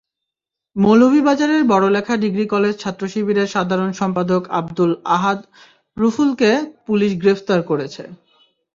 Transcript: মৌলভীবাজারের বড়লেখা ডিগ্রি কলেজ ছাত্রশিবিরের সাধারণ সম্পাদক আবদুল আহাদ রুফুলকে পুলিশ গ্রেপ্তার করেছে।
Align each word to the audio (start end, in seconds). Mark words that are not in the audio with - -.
মৌলভীবাজারের 0.75 1.63
বড়লেখা 1.63 2.13
ডিগ্রি 2.17 2.45
কলেজ 2.47 2.73
ছাত্রশিবিরের 2.79 3.47
সাধারণ 3.47 3.89
সম্পাদক 3.91 4.41
আবদুল 4.51 4.91
আহাদ 5.15 5.39
রুফুলকে 5.97 6.49
পুলিশ 6.87 7.11
গ্রেপ্তার 7.17 7.59
করেছে। 7.63 8.03